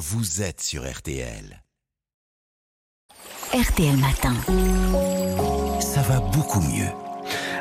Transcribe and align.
vous 0.00 0.40
êtes 0.40 0.62
sur 0.62 0.90
RTL. 0.90 1.62
RTL 3.52 3.96
Matin. 3.98 4.34
Ça 5.78 6.00
va 6.00 6.20
beaucoup 6.20 6.62
mieux. 6.62 6.88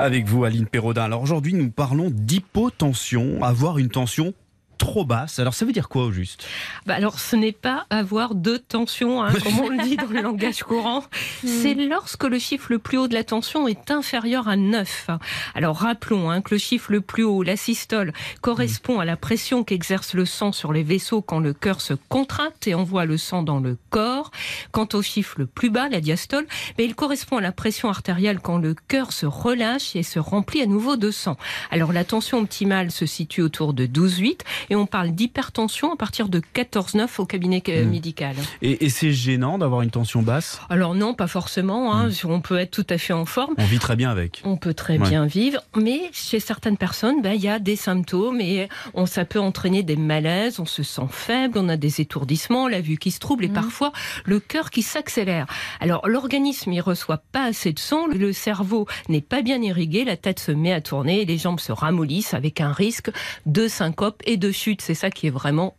Avec 0.00 0.26
vous, 0.26 0.42
Aline 0.42 0.66
Perraudin. 0.66 1.04
Alors 1.04 1.22
aujourd'hui, 1.22 1.54
nous 1.54 1.70
parlons 1.70 2.10
d'hypotension. 2.10 3.40
Avoir 3.40 3.78
une 3.78 3.88
tension 3.88 4.34
trop 4.76 5.04
basse. 5.04 5.38
Alors 5.38 5.54
ça 5.54 5.64
veut 5.64 5.72
dire 5.72 5.88
quoi 5.88 6.04
au 6.04 6.12
juste? 6.12 6.46
Bah 6.86 6.94
Alors 6.94 7.18
ce 7.18 7.36
n'est 7.36 7.52
pas 7.52 7.86
avoir 7.90 8.34
de 8.34 8.56
tension, 8.56 9.22
hein, 9.22 9.32
comme 9.42 9.60
on 9.60 9.68
le 9.68 9.82
dit 9.82 9.96
dans 9.96 10.06
le 10.06 10.20
langage 10.20 10.62
courant. 10.62 11.04
C'est 11.44 11.74
lorsque 11.74 12.24
le 12.24 12.38
chiffre 12.38 12.66
le 12.70 12.78
plus 12.78 12.98
haut 12.98 13.08
de 13.08 13.14
la 13.14 13.24
tension 13.24 13.68
est 13.68 13.90
inférieur 13.90 14.48
à 14.48 14.56
9. 14.56 15.10
Alors 15.54 15.76
rappelons 15.76 16.30
hein, 16.30 16.40
que 16.40 16.54
le 16.54 16.58
chiffre 16.58 16.92
le 16.92 17.00
plus 17.00 17.24
haut, 17.24 17.42
la 17.42 17.56
systole, 17.56 18.12
correspond 18.40 19.00
à 19.00 19.04
la 19.04 19.16
pression 19.16 19.64
qu'exerce 19.64 20.14
le 20.14 20.24
sang 20.24 20.52
sur 20.52 20.72
les 20.72 20.82
vaisseaux 20.82 21.22
quand 21.22 21.40
le 21.40 21.52
cœur 21.52 21.80
se 21.80 21.94
contracte 21.94 22.66
et 22.66 22.74
envoie 22.74 23.04
le 23.04 23.16
sang 23.16 23.42
dans 23.42 23.60
le 23.60 23.76
corps. 23.90 24.30
Quant 24.72 24.88
au 24.92 25.02
chiffre 25.02 25.36
le 25.38 25.46
plus 25.46 25.70
bas, 25.70 25.88
la 25.88 26.00
diastole, 26.00 26.46
mais 26.78 26.84
il 26.84 26.94
correspond 26.94 27.38
à 27.38 27.40
la 27.40 27.52
pression 27.52 27.88
artérielle 27.88 28.40
quand 28.40 28.58
le 28.58 28.74
cœur 28.74 29.12
se 29.12 29.26
relâche 29.26 29.96
et 29.96 30.02
se 30.02 30.18
remplit 30.18 30.62
à 30.62 30.66
nouveau 30.66 30.96
de 30.96 31.10
sang. 31.10 31.36
Alors 31.70 31.92
la 31.92 32.04
tension 32.04 32.38
optimale 32.38 32.90
se 32.90 33.06
situe 33.06 33.42
autour 33.42 33.74
de 33.74 33.86
12,8 33.86 34.40
et 34.70 34.76
on 34.76 34.86
parle 34.86 35.10
d'hypertension 35.10 35.92
à 35.92 35.96
partir 35.96 36.28
de 36.28 36.40
14,9 36.54 37.08
au 37.18 37.26
cabinet 37.26 37.62
euh, 37.68 37.84
Hmm. 37.84 37.90
médical. 37.90 38.34
Et, 38.62 38.84
et 38.84 38.88
c'est 38.88 39.12
gênant 39.12 39.58
d'avoir 39.58 39.82
une 39.82 39.90
tension 39.90 40.22
basse? 40.22 40.60
Alors 40.70 40.94
non, 40.94 41.14
pas 41.14 41.26
forcément. 41.26 41.94
hein. 41.94 42.08
On 42.24 42.40
peut 42.40 42.58
être 42.58 42.70
tout 42.70 42.86
à 42.90 42.98
fait 42.98 43.12
en 43.12 43.24
forme. 43.26 43.54
On 43.58 43.64
vit 43.64 43.78
très 43.78 43.96
bien 43.96 44.10
avec. 44.10 44.40
On 44.44 44.56
peut 44.56 44.74
très 44.74 44.98
Ouais. 44.98 45.08
bien 45.08 45.26
vivre, 45.26 45.60
mais 45.76 46.02
chez 46.12 46.40
certaines 46.40 46.76
personnes, 46.76 47.20
ben, 47.22 47.32
il 47.32 47.40
y 47.42 47.48
a 47.48 47.58
des 47.58 47.76
symptômes 47.76 48.40
et 48.40 48.68
on, 48.94 49.06
ça 49.06 49.24
peut 49.24 49.40
entraîner 49.40 49.82
des 49.82 49.96
malaises, 49.96 50.60
on 50.60 50.66
se 50.66 50.82
sent 50.82 51.08
faible, 51.10 51.58
on 51.58 51.68
a 51.68 51.76
des 51.76 52.00
étourdissements, 52.00 52.68
la 52.68 52.80
vue 52.80 52.96
qui 52.98 53.10
se 53.10 53.18
trouble 53.18 53.44
et 53.44 53.48
parfois 53.48 53.92
le 54.24 54.40
cœur 54.40 54.70
qui 54.70 54.82
s'accélère. 54.82 55.46
Alors 55.80 56.06
l'organisme 56.08 56.72
il 56.72 56.80
reçoit 56.80 57.22
pas 57.32 57.44
assez 57.44 57.72
de 57.72 57.78
sang, 57.78 58.06
le 58.06 58.32
cerveau 58.32 58.86
n'est 59.08 59.20
pas 59.20 59.42
bien 59.42 59.60
irrigué, 59.62 60.04
la 60.04 60.16
tête 60.16 60.38
se 60.40 60.52
met 60.52 60.72
à 60.72 60.80
tourner, 60.80 61.22
et 61.22 61.24
les 61.24 61.38
jambes 61.38 61.60
se 61.60 61.72
ramollissent 61.72 62.34
avec 62.34 62.60
un 62.60 62.72
risque 62.72 63.10
de 63.46 63.68
syncope 63.68 64.22
et 64.26 64.36
de 64.36 64.50
C'est 64.80 64.94
ça 64.94 65.10
qui 65.10 65.26
est 65.26 65.30
vraiment 65.30 65.76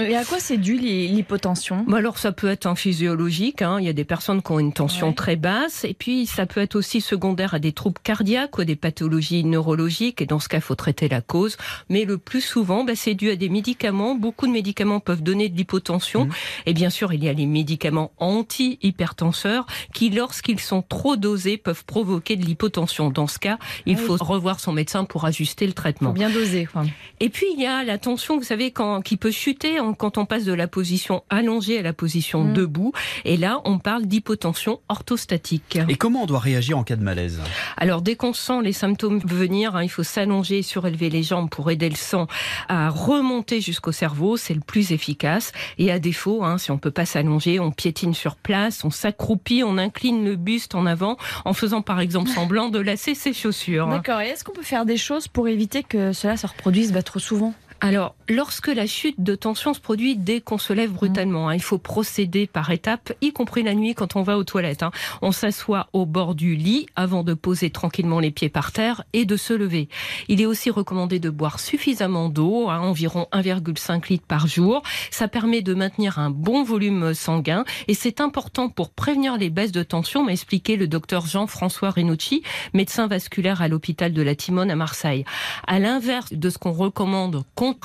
Et 0.00 0.14
à 0.16 0.24
quoi 0.24 0.38
c'est 0.40 0.56
dû 0.56 0.76
l'hy- 0.76 1.08
l'hypotension? 1.08 1.84
Bah 1.88 1.98
alors 1.98 2.18
ça 2.18 2.32
peut 2.32 2.48
être 2.48 2.66
un 2.66 2.74
physiologique, 2.76 3.60
hein. 3.62 3.78
il 3.80 3.86
y 3.86 3.88
a 3.88 3.92
des 3.92 4.04
personnes 4.04 4.40
qui 4.42 4.52
ont 4.52 4.58
une 4.58 4.72
tension 4.72 5.08
Ouais. 5.08 5.14
très 5.14 5.36
basse, 5.36 5.84
et 5.84 5.94
puis 5.94 6.26
ça 6.26 6.46
peut 6.46 6.60
être 6.60 6.76
aussi 6.76 7.00
secondaire 7.00 7.54
à 7.54 7.58
des 7.58 7.72
troubles 7.72 8.00
cardiaques 8.04 8.56
ou 8.58 8.60
à 8.60 8.64
des 8.64 8.76
pathologies 8.76 9.42
neurologiques, 9.44 10.20
et 10.22 10.26
dans 10.26 10.38
ce 10.38 10.48
cas 10.48 10.58
il 10.58 10.62
faut 10.62 10.74
traiter 10.76 11.08
la 11.08 11.20
cause. 11.20 11.56
Mais 11.88 12.04
le 12.04 12.18
plus 12.18 12.40
souvent, 12.40 12.84
bah, 12.84 12.92
c'est 12.94 13.14
dû 13.14 13.30
à 13.30 13.36
des 13.36 13.48
médicaments. 13.48 14.14
Beaucoup 14.14 14.46
de 14.46 14.52
médicaments 14.52 15.00
peuvent 15.00 15.22
donner 15.22 15.48
de 15.48 15.56
l'hypotension, 15.56 16.28
et 16.66 16.72
bien 16.72 16.90
sûr 16.90 17.12
il 17.12 17.24
y 17.24 17.28
a 17.28 17.32
les 17.32 17.46
médicaments 17.46 18.12
anti-hypertenseurs 18.18 19.66
qui, 19.92 20.10
lorsqu'ils 20.10 20.60
sont 20.60 20.82
trop 20.82 21.16
dosés, 21.16 21.56
peuvent 21.56 21.84
provoquer 21.84 22.36
de 22.36 22.44
l'hypotension. 22.44 23.10
Dans 23.10 23.26
ce 23.26 23.38
cas, 23.38 23.58
il 23.86 23.96
Ah 23.96 24.00
oui. 24.00 24.06
faut 24.06 24.16
revoir 24.24 24.60
son 24.60 24.72
médecin 24.72 25.04
pour 25.04 25.24
ajuster 25.24 25.66
le 25.66 25.72
traitement. 25.72 26.10
Faut 26.10 26.14
bien 26.14 26.30
doser. 26.30 26.66
Quoi. 26.66 26.84
Et 27.20 27.28
puis 27.28 27.46
il 27.54 27.60
y 27.60 27.66
a 27.66 27.84
la 27.84 27.98
tension, 27.98 28.36
vous 28.38 28.44
savez, 28.44 28.70
quand, 28.70 29.02
qui 29.02 29.16
peut 29.16 29.31
chuter 29.32 29.80
en- 29.80 29.94
quand 29.94 30.18
on 30.18 30.26
passe 30.26 30.44
de 30.44 30.52
la 30.52 30.68
position 30.68 31.24
allongée 31.30 31.78
à 31.78 31.82
la 31.82 31.92
position 31.92 32.44
Mm. 32.44 32.52
debout. 32.54 32.92
Et 33.24 33.36
là, 33.36 33.60
on 33.64 33.78
parle 33.78 34.06
d'hypotension 34.06 34.80
orthostatique. 34.88 35.78
Et 35.88 35.96
comment 35.96 36.22
on 36.22 36.26
doit 36.26 36.38
réagir 36.38 36.78
en 36.78 36.84
cas 36.84 36.96
de 36.96 37.02
malaise 37.02 37.40
Alors 37.76 38.02
dès 38.02 38.14
qu'on 38.16 38.32
sent 38.32 38.62
les 38.62 38.72
symptômes 38.72 39.18
venir, 39.24 39.76
hein, 39.76 39.82
il 39.82 39.88
faut 39.88 40.02
s'allonger 40.02 40.58
et 40.58 40.62
surélever 40.62 41.10
les 41.10 41.22
jambes 41.22 41.50
pour 41.50 41.70
aider 41.70 41.88
le 41.88 41.96
sang 41.96 42.26
à 42.68 42.88
remonter 42.90 43.60
jusqu'au 43.60 43.92
cerveau. 43.92 44.36
C'est 44.36 44.54
le 44.54 44.60
plus 44.60 44.92
efficace. 44.92 45.52
Et 45.78 45.90
à 45.90 45.98
défaut, 45.98 46.44
hein, 46.44 46.58
si 46.58 46.70
on 46.70 46.78
peut 46.78 46.90
pas 46.90 47.06
s'allonger, 47.06 47.58
on 47.60 47.70
piétine 47.70 48.14
sur 48.14 48.36
place, 48.36 48.84
on 48.84 48.90
s'accroupit, 48.90 49.62
on 49.64 49.78
incline 49.78 50.24
le 50.24 50.36
buste 50.36 50.74
en 50.74 50.86
avant 50.86 51.16
en 51.44 51.52
faisant 51.52 51.82
par 51.82 52.00
exemple 52.00 52.30
semblant 52.34 52.68
de 52.68 52.78
lasser 52.78 53.14
ses 53.14 53.32
chaussures. 53.32 53.88
D'accord. 53.88 54.20
Et 54.20 54.28
est-ce 54.28 54.44
qu'on 54.44 54.52
peut 54.52 54.62
faire 54.62 54.84
des 54.86 54.96
choses 54.96 55.28
pour 55.28 55.48
éviter 55.48 55.82
que 55.82 56.12
cela 56.12 56.36
se 56.36 56.46
reproduise 56.46 56.92
bah, 56.92 57.02
trop 57.02 57.18
souvent? 57.18 57.54
Alors, 57.84 58.14
lorsque 58.28 58.68
la 58.68 58.86
chute 58.86 59.20
de 59.20 59.34
tension 59.34 59.74
se 59.74 59.80
produit 59.80 60.14
dès 60.14 60.40
qu'on 60.40 60.56
se 60.56 60.72
lève 60.72 60.92
brutalement, 60.92 61.48
hein, 61.48 61.54
il 61.56 61.62
faut 61.62 61.78
procéder 61.78 62.46
par 62.46 62.70
étapes, 62.70 63.12
y 63.20 63.32
compris 63.32 63.64
la 63.64 63.74
nuit 63.74 63.96
quand 63.96 64.14
on 64.14 64.22
va 64.22 64.38
aux 64.38 64.44
toilettes. 64.44 64.84
hein. 64.84 64.92
On 65.20 65.32
s'assoit 65.32 65.88
au 65.92 66.06
bord 66.06 66.36
du 66.36 66.54
lit 66.54 66.86
avant 66.94 67.24
de 67.24 67.34
poser 67.34 67.70
tranquillement 67.70 68.20
les 68.20 68.30
pieds 68.30 68.50
par 68.50 68.70
terre 68.70 69.02
et 69.12 69.24
de 69.24 69.36
se 69.36 69.52
lever. 69.52 69.88
Il 70.28 70.40
est 70.40 70.46
aussi 70.46 70.70
recommandé 70.70 71.18
de 71.18 71.28
boire 71.28 71.58
suffisamment 71.58 72.28
d'eau, 72.28 72.70
hein, 72.70 72.78
environ 72.78 73.26
1,5 73.32 74.10
litre 74.10 74.26
par 74.28 74.46
jour. 74.46 74.84
Ça 75.10 75.26
permet 75.26 75.60
de 75.60 75.74
maintenir 75.74 76.20
un 76.20 76.30
bon 76.30 76.62
volume 76.62 77.14
sanguin 77.14 77.64
et 77.88 77.94
c'est 77.94 78.20
important 78.20 78.68
pour 78.68 78.90
prévenir 78.90 79.36
les 79.38 79.50
baisses 79.50 79.72
de 79.72 79.82
tension, 79.82 80.22
m'a 80.22 80.30
expliqué 80.30 80.76
le 80.76 80.86
docteur 80.86 81.26
Jean-François 81.26 81.90
Renucci, 81.90 82.44
médecin 82.74 83.08
vasculaire 83.08 83.60
à 83.60 83.66
l'hôpital 83.66 84.12
de 84.12 84.22
la 84.22 84.36
Timone 84.36 84.70
à 84.70 84.76
Marseille. 84.76 85.24
À 85.66 85.80
l'inverse 85.80 86.32
de 86.32 86.48
ce 86.48 86.58
qu'on 86.58 86.70
recommande 86.70 87.42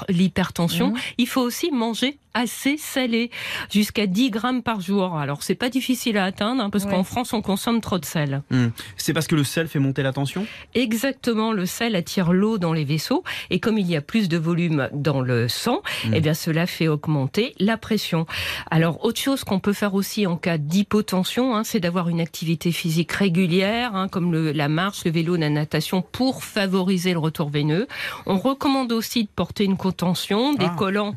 l'hypertension, 0.10 0.90
Mhm. 0.92 0.98
il 1.18 1.28
faut 1.28 1.42
aussi 1.42 1.72
manger 1.72 2.18
assez 2.38 2.78
salé, 2.78 3.32
jusqu'à 3.72 4.06
10 4.06 4.30
grammes 4.30 4.62
par 4.64 4.80
jour. 4.82 5.16
Alors 5.18 5.42
c'est 5.44 5.56
pas 5.56 5.70
difficile 5.70 6.18
à 6.18 6.26
atteindre 6.26 6.62
hein, 6.64 6.70
parce 6.70 6.86
Ouais. 6.86 6.92
qu'en 6.92 7.04
France 7.04 7.34
on 7.34 7.42
consomme 7.42 7.82
trop 7.82 7.98
de 7.98 8.06
sel. 8.06 8.42
Hmm. 8.52 8.68
C'est 8.96 9.14
parce 9.14 9.28
que 9.28 9.36
le 9.36 9.44
sel 9.44 9.68
fait 9.68 9.80
monter 9.80 10.04
la 10.04 10.14
tension? 10.14 10.46
Exactement, 10.76 11.52
le 11.52 11.66
sel 11.66 11.96
attire 11.96 12.32
l'eau 12.34 12.58
dans 12.58 12.74
les 12.74 12.86
vaisseaux 12.86 13.24
et 13.50 13.60
comme 13.60 13.78
il 13.78 13.88
y 13.88 13.96
a 13.96 14.02
plus 14.02 14.30
de 14.30 14.38
volume 14.38 14.90
dans 14.94 15.22
le 15.22 15.48
sang, 15.48 15.82
Mm. 16.06 16.14
eh 16.14 16.22
bien 16.22 16.34
cela 16.34 16.66
fait 16.68 16.88
augmenter 16.88 17.54
la 17.60 17.78
pression. 17.78 18.26
Alors 18.70 19.04
autre 19.04 19.20
chose 19.20 19.44
qu'on 19.44 19.60
peut 19.60 19.74
faire 19.74 19.94
aussi 19.96 20.28
en 20.28 20.38
cas 20.38 20.58
d'hypotension, 20.58 21.56
hein, 21.56 21.64
c'est 21.64 21.80
d'avoir 21.80 22.10
une 22.10 22.22
activité 22.22 22.72
physique 22.72 23.12
régulière, 23.12 23.96
hein, 23.96 24.08
comme 24.08 24.32
le- 24.32 24.52
la 24.52 24.70
marche, 24.70 25.04
le 25.06 25.12
vélo, 25.12 25.36
la 25.36 25.50
natation, 25.50 26.02
pour 26.02 26.44
favoriser 26.44 27.14
le 27.14 27.20
retour 27.20 27.50
veineux. 27.50 27.88
On 28.26 28.38
recommande 28.38 28.92
aussi 28.92 29.24
de 29.24 29.30
porter 29.30 29.64
une 29.64 29.78
contention, 29.78 30.54
des 30.54 30.66
Ah. 30.66 30.76
collants. 30.78 31.16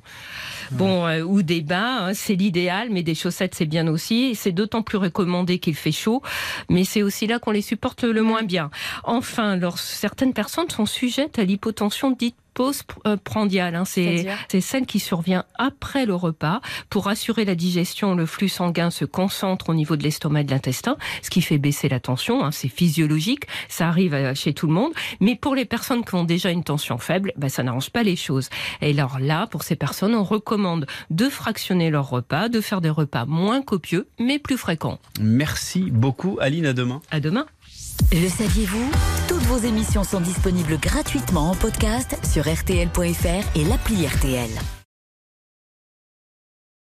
Bon, 0.72 1.06
euh, 1.06 1.22
ou 1.22 1.42
des 1.42 1.62
bas, 1.62 2.06
hein, 2.06 2.14
c'est 2.14 2.34
l'idéal, 2.34 2.88
mais 2.90 3.02
des 3.02 3.14
chaussettes 3.14 3.54
c'est 3.54 3.66
bien 3.66 3.88
aussi. 3.88 4.34
C'est 4.34 4.52
d'autant 4.52 4.82
plus 4.82 4.98
recommandé 4.98 5.58
qu'il 5.58 5.74
fait 5.74 5.92
chaud, 5.92 6.22
mais 6.68 6.84
c'est 6.84 7.02
aussi 7.02 7.26
là 7.26 7.38
qu'on 7.38 7.50
les 7.50 7.62
supporte 7.62 8.04
le 8.04 8.22
moins 8.22 8.42
bien. 8.42 8.70
Enfin, 9.04 9.56
lors, 9.56 9.78
certaines 9.78 10.32
personnes 10.32 10.70
sont 10.70 10.86
sujettes 10.86 11.38
à 11.38 11.44
l'hypotension 11.44 12.10
dite 12.10 12.36
postprandiale. 12.54 13.74
Hein, 13.74 13.84
c'est 13.84 14.04
C'est-à-dire 14.04 14.38
c'est 14.50 14.60
celle 14.60 14.86
qui 14.86 15.00
survient 15.00 15.44
après 15.58 16.06
le 16.06 16.14
repas. 16.14 16.60
Pour 16.88 17.08
assurer 17.08 17.44
la 17.44 17.54
digestion, 17.54 18.14
le 18.14 18.26
flux 18.26 18.48
sanguin 18.48 18.90
se 18.90 19.04
concentre 19.04 19.70
au 19.70 19.74
niveau 19.74 19.96
de 19.96 20.02
l'estomac 20.02 20.40
et 20.40 20.44
de 20.44 20.50
l'intestin, 20.50 20.96
ce 21.22 21.30
qui 21.30 21.42
fait 21.42 21.58
baisser 21.58 21.88
la 21.88 22.00
tension. 22.00 22.44
hein, 22.44 22.50
c'est 22.50 22.68
physiologique, 22.68 23.44
ça 23.68 23.88
arrive 23.88 24.14
euh, 24.14 24.34
chez 24.34 24.52
tout 24.54 24.66
le 24.66 24.72
monde. 24.72 24.92
Mais 25.20 25.36
pour 25.36 25.54
les 25.54 25.64
personnes 25.64 26.04
qui 26.04 26.14
ont 26.14 26.24
déjà 26.24 26.50
une 26.50 26.64
tension 26.64 26.98
faible, 26.98 27.32
bah, 27.36 27.48
ça 27.48 27.62
n'arrange 27.62 27.90
pas 27.90 28.02
les 28.02 28.16
choses. 28.16 28.48
Et 28.80 28.90
alors 28.90 29.18
là, 29.18 29.46
pour 29.46 29.62
ces 29.62 29.76
personnes, 29.76 30.14
on 30.14 30.24
recommande 30.24 30.86
de 31.10 31.28
fractionner 31.28 31.90
leur 31.90 32.08
repas, 32.08 32.48
de 32.48 32.60
faire 32.60 32.80
des 32.80 32.90
repas 32.90 33.24
moins 33.26 33.62
copieux, 33.62 34.08
mais 34.18 34.38
plus 34.38 34.56
fréquents. 34.56 34.98
Merci 35.20 35.90
beaucoup, 35.90 36.38
Aline. 36.40 36.66
À 36.66 36.72
demain. 36.72 37.00
À 37.10 37.20
demain. 37.20 37.46
Le 38.12 38.28
saviez-vous? 38.28 38.90
Toutes 39.28 39.42
vos 39.42 39.58
émissions 39.58 40.04
sont 40.04 40.20
disponibles 40.20 40.78
gratuitement 40.78 41.50
en 41.50 41.54
podcast 41.54 42.16
sur 42.24 42.42
rtl.fr 42.42 43.56
et 43.56 43.64
l'appli 43.64 44.06
RTL. 44.06 44.50